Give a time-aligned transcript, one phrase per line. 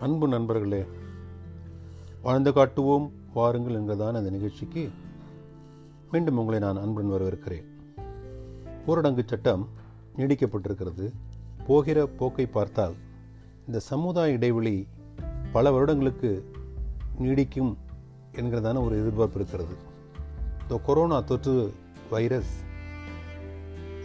[0.00, 0.86] அன்பு நண்பர்களே
[2.22, 4.90] வாழ்ந்து காட்டுவோம் வாருங்கள் என்கிறதான அந்த நிகழ்ச்சிக்கு
[6.12, 7.64] மீண்டும் உங்களை நான் அன்புடன் வரவேற்கிறேன்.
[8.86, 9.68] ஊரடங்கு சட்டம்
[10.16, 11.12] நீடிக்கப்பட்டிருக்கிறது.
[11.66, 12.94] போகிற போக்கை பார்த்தால்
[13.66, 14.86] இந்த சமுதாய இடைவெளி
[15.52, 16.50] பல வருடங்களுக்கு
[17.18, 17.76] நீடிக்கும்
[18.32, 19.74] என்கிறதான ஒரு எதிர்பார்ப்பு இருக்கிறது.
[20.60, 21.74] இந்த கொரோனா தொற்று
[22.10, 22.64] வைரஸ்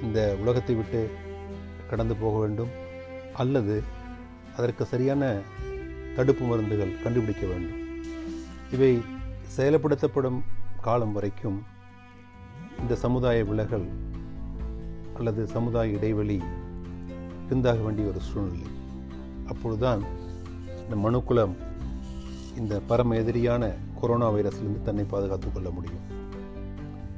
[0.02, 1.10] இந்த உலகத்தை விட்டு
[1.90, 2.70] கடந்து போக வேண்டும்.
[3.34, 3.84] அல்லது
[4.58, 5.40] அதற்கு சரியான
[6.16, 7.88] தடுப்பு மருந்துகள் கண்டுபிடிக்க வேண்டும்.
[8.72, 9.02] இவை
[9.58, 10.40] செயல்படுத்தப்படும்
[10.82, 11.64] காலம் வரைக்கும்
[12.80, 13.88] இந்த சமுதாய விலகல்
[15.18, 16.42] அல்லது சமுதாய இடைவெளி
[17.46, 18.68] இருந்தாக வேண்டிய ஒரு சூழ்நிலை.
[19.48, 20.04] அப்பொழுதுதான்
[20.84, 21.56] இந்த மனுக்குலம்
[22.58, 26.18] இந்த பரம எதிரியான கொரோனா வைரஸ்லேருந்து தன்னை பாதுகாத்துக் கொள்ள முடியும்.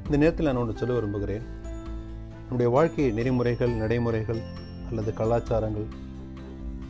[0.04, 1.42] இந்த நேரத்தில் நான் ஒன்று சொல்ல விரும்புகிறேன்.
[2.40, 4.40] நம்முடைய வாழ்க்கை நெறிமுறைகள் நடைமுறைகள்
[4.88, 5.86] அல்லது கலாச்சாரங்கள்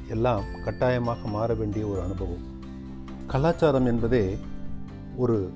[0.08, 2.60] எல்லாம் கட்டாயமாக மாற வேண்டிய ஒரு அனுபவம்.
[3.26, 4.38] கலாச்சாரம் என்பதே
[5.16, 5.50] ஒரு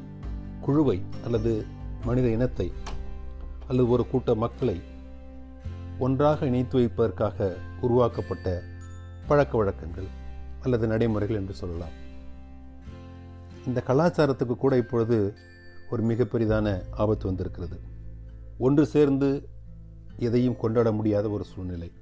[0.61, 1.65] குழுவை அல்லது
[2.05, 2.73] மனித இனத்தை
[3.69, 4.81] அல்லது ஒரு கூட்ட மக்களை
[5.99, 8.63] ஒன்றாக இணைத்து வைப்பதற்காக உருவாக்கப்பட்ட
[9.27, 10.07] பழக்க வழக்கங்கள்
[10.61, 12.05] அல்லது நடைமுறைகள் என்று சொல்லலாம்.
[13.67, 15.35] இந்த கலாச்சாரத்துக்கு கூட இப்பொழுது
[15.91, 17.81] ஒரு மிகப்பெரிதான ஆபத்து வந்திருக்கிறது.
[18.59, 19.49] ஒன்று சேர்ந்து
[20.17, 21.93] எதையும் கொண்டாட முடியாத ஒரு சூழ்நிலை.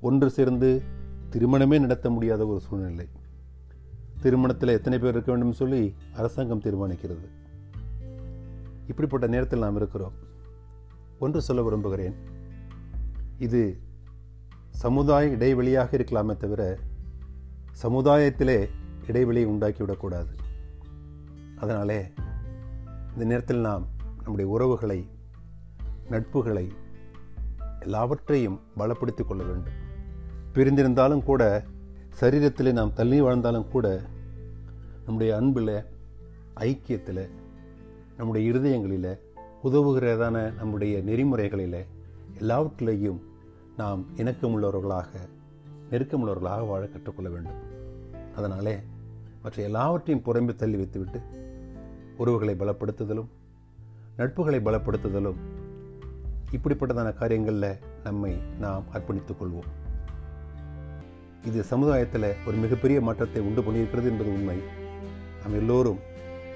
[0.00, 0.82] ஒன்று சேர்ந்து
[1.30, 3.08] திருமணமே நடத்த முடியாத ஒரு சூழ்நிலை.
[4.20, 7.28] திருமணத்தில் எத்தனை பேர் இருக்க வேண்டும் சொல்லி அரசாங்கம் தீர்மானிக்கிறது.
[8.86, 10.12] இப்படிப்பட்ட நேரத்தில் நாம் இருக்கிறோம்.
[11.18, 12.14] ஒன்று சொல்ல விரும்புகிறேன்.
[13.38, 13.78] இது
[14.70, 16.78] சமுதாய இடைவெளியாக இருக்கலாமே தவிர
[17.72, 18.68] சமுதாயத்திலே
[19.06, 20.32] இடைவெளியை உண்டாக்கிவிடக்கூடாது.
[21.56, 22.12] அதனாலே
[23.12, 23.86] இந்த நேரத்தில் நாம்
[24.22, 25.08] நம்முடைய உறவுகளை
[26.10, 26.70] நட்புகளை
[27.80, 29.88] எல்லாவற்றையும் பலப்படுத்திக் கொள்ள வேண்டும்.
[30.54, 31.64] பிரிந்திருந்தாலும் கூட
[32.20, 34.00] சரீரத்தில் நாம் தள்ளி வாழ்ந்தாலும் கூட
[35.04, 35.84] நம்முடைய அன்பில்
[36.56, 37.30] ஐக்கியத்தில்
[38.16, 39.18] நம்முடைய இருதயங்களில்
[39.64, 41.86] உதவுகிறதான நம்முடைய நெறிமுறைகளில்
[42.40, 43.20] எல்லாவற்றிலையும்
[43.76, 45.06] நாம் இணக்கமுள்ளவர்களாக
[45.90, 47.60] நெருக்கமுள்ளவர்களாக வாழ கற்றுக்கொள்ள வேண்டும்.
[48.36, 48.78] அதனாலே
[49.42, 51.20] மற்ற எல்லாவற்றையும் புறம்பி தள்ளி வைத்துவிட்டு
[52.16, 53.28] உறவுகளை பலப்படுத்துதலும்
[54.16, 55.36] நட்புகளை பலப்படுத்துதலும்
[56.50, 59.70] இப்படிப்பட்டதான காரியங்களில் நம்மை நாம் அர்ப்பணித்துக் கொள்வோம்.
[61.44, 64.56] இது சமுதாயத்தில் ஒரு மிகப்பெரிய மாற்றத்தை உண்டு பண்ணியிருக்கிறது என்பது உண்மை.
[65.42, 66.00] நாம் எல்லோரும்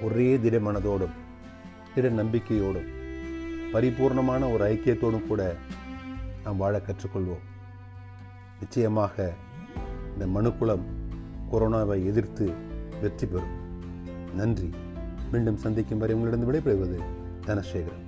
[0.01, 1.15] ஒரே திட மனதோடும்
[1.95, 2.89] திட நம்பிக்கையோடும்
[3.73, 5.55] பரிபூர்ணமான ஒரு ஐக்கியத்தோடும் கூட
[6.43, 7.43] நாம் வாழ கற்றுக்கொள்வோம்.
[8.59, 9.33] நிச்சயமாக
[10.13, 10.85] இந்த மனுக்குளம்
[11.51, 12.51] கொரோனாவை எதிர்த்து
[13.01, 13.55] வெற்றி பெறும்.
[14.35, 14.69] நன்றி.
[15.31, 16.97] மீண்டும் சந்திக்கும் வரை உங்களிடம் விடைபெறுவது
[17.45, 18.03] தனசேகரன்.